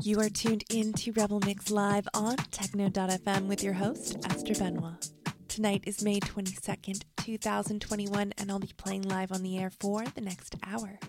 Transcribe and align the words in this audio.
You 0.00 0.20
are 0.20 0.28
tuned 0.28 0.62
in 0.70 0.92
to 0.92 1.10
Rebel 1.10 1.40
Mix 1.40 1.72
Live 1.72 2.06
on 2.14 2.36
Techno.fm 2.36 3.46
with 3.48 3.64
your 3.64 3.72
host, 3.72 4.16
Esther 4.30 4.54
Benoit. 4.54 5.10
Tonight 5.48 5.82
is 5.88 6.04
May 6.04 6.20
22nd, 6.20 7.02
2021, 7.16 8.32
and 8.38 8.50
I'll 8.50 8.60
be 8.60 8.72
playing 8.76 9.02
live 9.02 9.32
on 9.32 9.42
the 9.42 9.58
air 9.58 9.70
for 9.70 10.04
the 10.04 10.20
next 10.20 10.54
hour. 10.64 11.00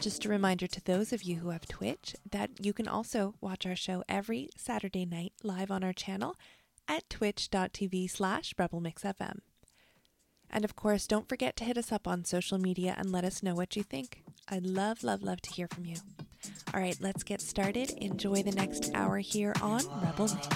Just 0.00 0.24
a 0.24 0.28
reminder 0.28 0.68
to 0.68 0.80
those 0.84 1.12
of 1.12 1.24
you 1.24 1.36
who 1.36 1.50
have 1.50 1.66
Twitch 1.66 2.14
that 2.30 2.50
you 2.60 2.72
can 2.72 2.86
also 2.86 3.34
watch 3.40 3.66
our 3.66 3.74
show 3.74 4.04
every 4.08 4.48
Saturday 4.56 5.04
night 5.04 5.32
live 5.42 5.72
on 5.72 5.82
our 5.82 5.92
channel 5.92 6.36
at 6.86 7.10
twitch.tv 7.10 8.08
slash 8.08 8.54
rebelmixfm. 8.54 9.40
And 10.50 10.64
of 10.64 10.76
course, 10.76 11.08
don't 11.08 11.28
forget 11.28 11.56
to 11.56 11.64
hit 11.64 11.76
us 11.76 11.90
up 11.90 12.06
on 12.06 12.24
social 12.24 12.58
media 12.58 12.94
and 12.96 13.10
let 13.10 13.24
us 13.24 13.42
know 13.42 13.56
what 13.56 13.74
you 13.74 13.82
think. 13.82 14.22
I'd 14.48 14.64
love, 14.64 15.02
love, 15.02 15.24
love 15.24 15.40
to 15.42 15.52
hear 15.52 15.66
from 15.66 15.84
you. 15.84 15.96
All 16.74 16.80
right, 16.80 16.96
let's 17.00 17.22
get 17.22 17.40
started. 17.40 17.90
Enjoy 17.98 18.42
the 18.42 18.52
next 18.52 18.90
hour 18.94 19.18
here 19.18 19.54
on 19.62 19.80
Rebel 20.02 20.28
Mix. 20.28 20.48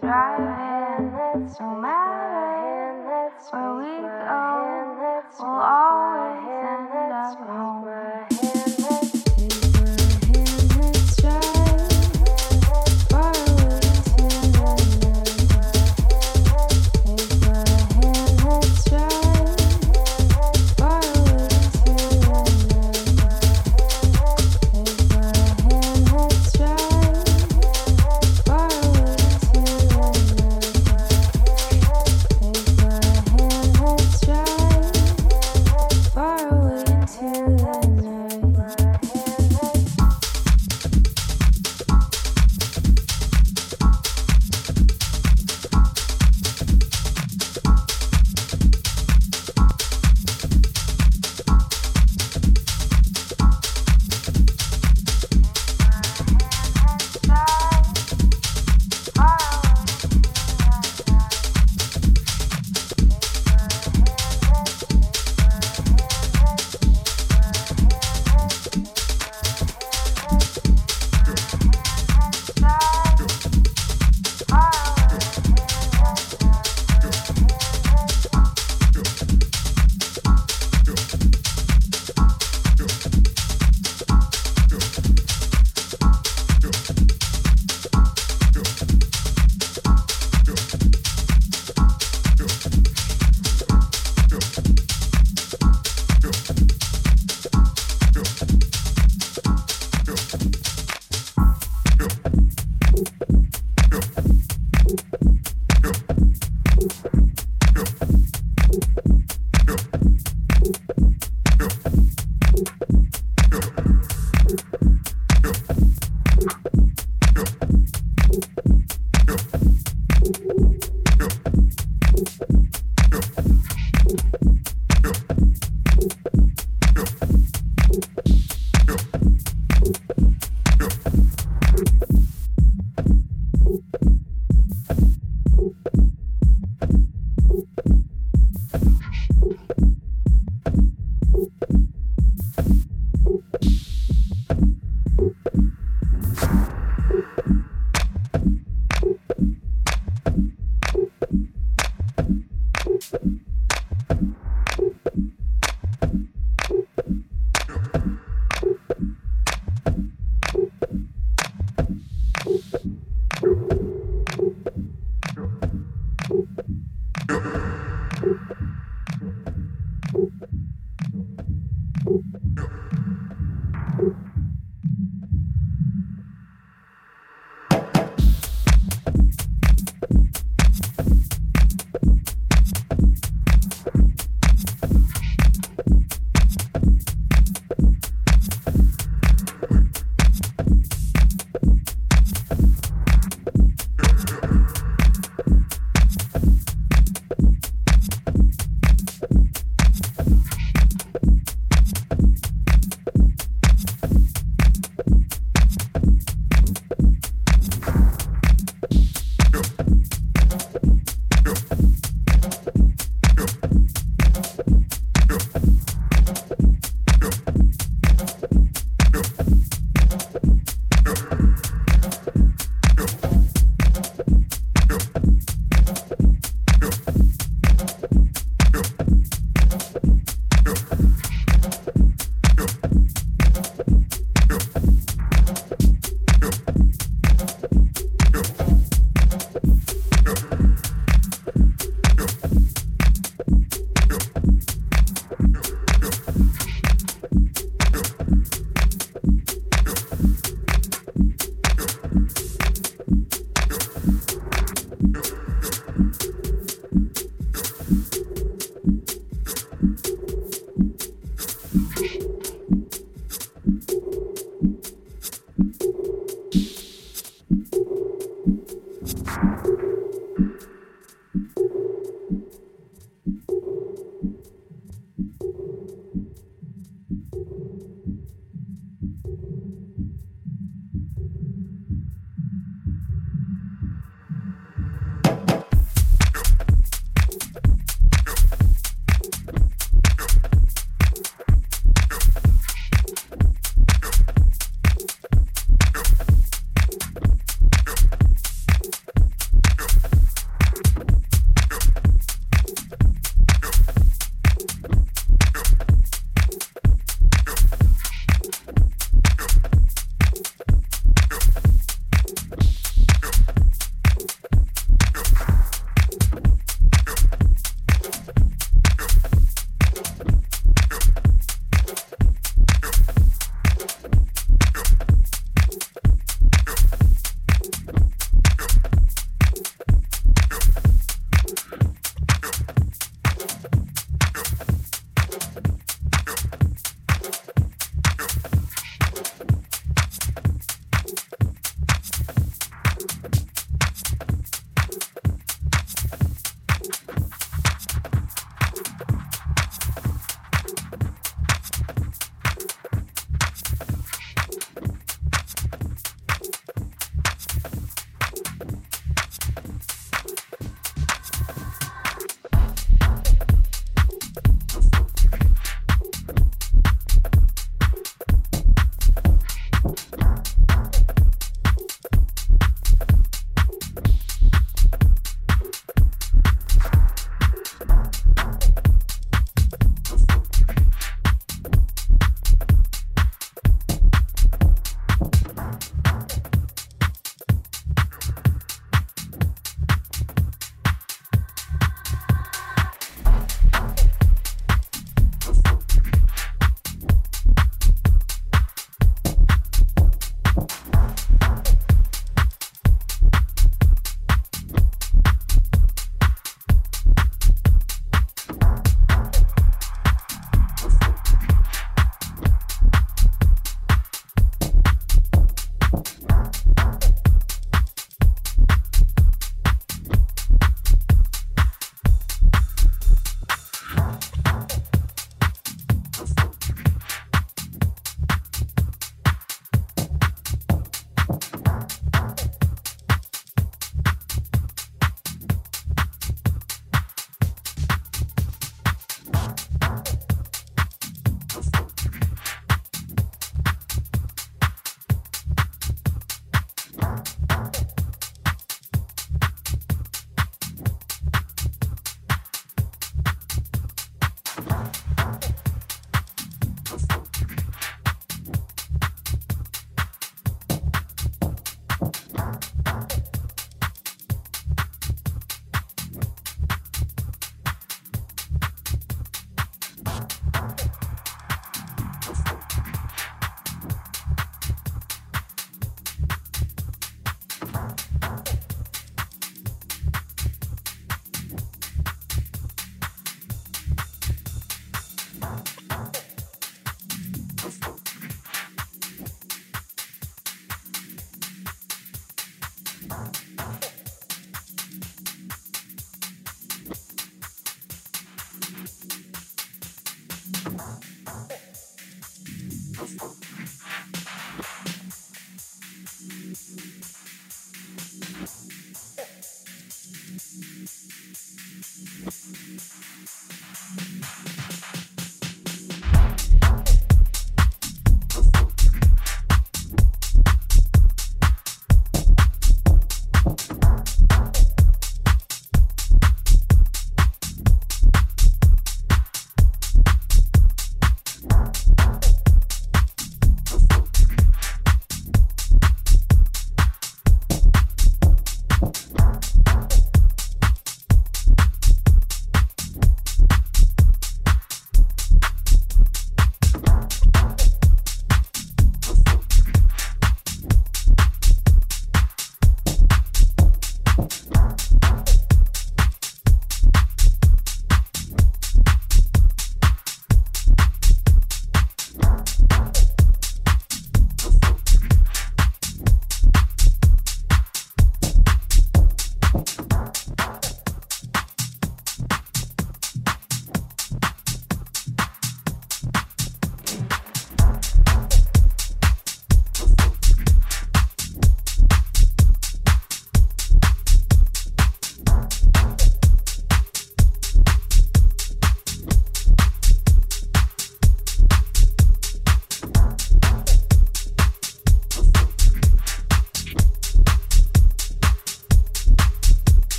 driving, 0.00 1.48
no 1.60 1.80
matter 1.80 3.30
where 3.50 3.74
we 3.76 3.94
go, 4.28 5.22
we'll 5.40 5.62
always 5.62 6.48
end 6.48 7.12
up 7.12 7.38
home. 7.48 7.67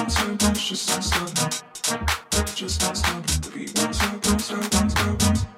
bounce, 0.00 0.22
bounce, 0.38 0.68
just 0.68 0.88
not 0.88 1.04
bounce, 1.04 2.54
just 2.54 2.80
not 2.80 2.96
stopping. 2.96 3.40
the 3.42 3.50
beat 3.54 3.74
stop, 3.76 3.94
just 3.94 4.50
don't 4.70 4.90
stop 4.90 5.49